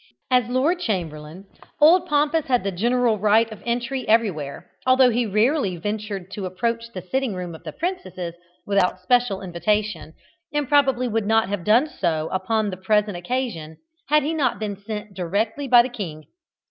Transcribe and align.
As 0.31 0.49
Lord 0.49 0.79
Chamberlain, 0.79 1.45
Old 1.79 2.07
Pompous 2.07 2.45
had 2.47 2.63
the 2.63 2.71
general 2.71 3.19
right 3.19 3.47
of 3.51 3.61
entry 3.63 4.07
everywhere, 4.07 4.71
although 4.83 5.11
he 5.11 5.27
rarely 5.27 5.77
ventured 5.77 6.31
to 6.31 6.47
approach 6.47 6.85
the 6.91 7.03
sitting 7.03 7.35
room 7.35 7.53
of 7.53 7.63
the 7.63 7.71
princesses 7.71 8.33
without 8.65 8.99
special 8.99 9.43
invitation, 9.43 10.15
and 10.51 10.67
probably 10.67 11.07
would 11.07 11.27
not 11.27 11.49
have 11.49 11.63
done 11.63 11.85
so 11.87 12.29
upon 12.31 12.71
the 12.71 12.77
present 12.77 13.15
occasion 13.15 13.77
had 14.09 14.23
he 14.23 14.33
not 14.33 14.57
been 14.57 14.75
sent 14.75 15.13
directly 15.13 15.67
by 15.67 15.83
the 15.83 15.87
king. 15.89 16.25